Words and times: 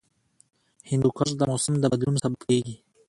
هندوکش 0.89 1.29
د 1.35 1.41
موسم 1.49 1.73
د 1.79 1.85
بدلون 1.91 2.15
سبب 2.23 2.39
کېږي. 2.49 2.75